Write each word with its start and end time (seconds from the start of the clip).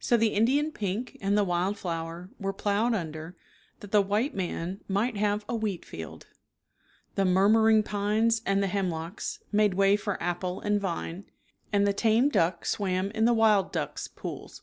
So 0.00 0.16
the 0.16 0.34
Indian 0.34 0.72
pink 0.72 1.16
and 1.20 1.38
the 1.38 1.44
wild 1.44 1.78
flower 1.78 2.28
were 2.40 2.52
ploughed 2.52 2.92
under, 2.92 3.36
that 3.78 3.92
the 3.92 4.02
white 4.02 4.34
man 4.34 4.80
might 4.88 5.16
have 5.16 5.44
a 5.48 5.54
wheat 5.54 5.84
field; 5.84 6.26
the" 7.14 7.24
murmuring 7.40 7.84
pines 7.84 8.42
and 8.44 8.64
the 8.64 8.66
hem 8.66 8.90
locks" 8.90 9.38
made 9.52 9.74
way 9.74 9.94
for 9.94 10.20
apple 10.20 10.60
and 10.60 10.80
vine; 10.80 11.26
and 11.72 11.86
the 11.86 11.92
tame 11.92 12.30
duck 12.30 12.66
swam 12.66 13.12
in 13.12 13.26
the 13.26 13.32
wild 13.32 13.70
ducks' 13.70 14.08
pools. 14.08 14.62